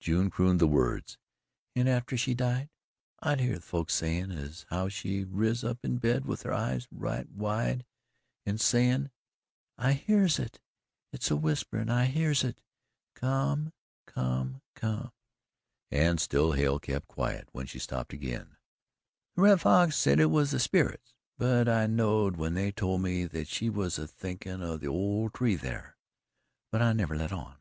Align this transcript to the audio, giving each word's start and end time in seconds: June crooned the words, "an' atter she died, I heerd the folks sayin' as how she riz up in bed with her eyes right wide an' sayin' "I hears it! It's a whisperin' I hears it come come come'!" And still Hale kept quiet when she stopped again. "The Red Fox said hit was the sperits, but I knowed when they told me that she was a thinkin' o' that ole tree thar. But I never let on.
June 0.00 0.30
crooned 0.30 0.58
the 0.60 0.66
words, 0.66 1.16
"an' 1.76 1.86
atter 1.86 2.16
she 2.16 2.34
died, 2.34 2.68
I 3.20 3.36
heerd 3.36 3.58
the 3.58 3.62
folks 3.62 3.94
sayin' 3.94 4.32
as 4.32 4.66
how 4.68 4.88
she 4.88 5.22
riz 5.22 5.62
up 5.62 5.84
in 5.84 5.98
bed 5.98 6.24
with 6.24 6.42
her 6.42 6.52
eyes 6.52 6.88
right 6.90 7.30
wide 7.30 7.84
an' 8.44 8.58
sayin' 8.58 9.12
"I 9.78 9.92
hears 9.92 10.40
it! 10.40 10.58
It's 11.12 11.30
a 11.30 11.36
whisperin' 11.36 11.88
I 11.88 12.06
hears 12.06 12.42
it 12.42 12.60
come 13.14 13.72
come 14.06 14.60
come'!" 14.74 15.12
And 15.88 16.20
still 16.20 16.50
Hale 16.50 16.80
kept 16.80 17.06
quiet 17.06 17.48
when 17.52 17.66
she 17.66 17.78
stopped 17.78 18.12
again. 18.12 18.56
"The 19.36 19.42
Red 19.42 19.60
Fox 19.60 19.94
said 19.94 20.18
hit 20.18 20.30
was 20.30 20.50
the 20.50 20.58
sperits, 20.58 21.14
but 21.38 21.68
I 21.68 21.86
knowed 21.86 22.36
when 22.36 22.54
they 22.54 22.72
told 22.72 23.02
me 23.02 23.24
that 23.26 23.46
she 23.46 23.70
was 23.70 24.00
a 24.00 24.08
thinkin' 24.08 24.64
o' 24.64 24.76
that 24.78 24.88
ole 24.88 25.30
tree 25.30 25.56
thar. 25.56 25.96
But 26.72 26.82
I 26.82 26.92
never 26.92 27.14
let 27.16 27.30
on. 27.30 27.56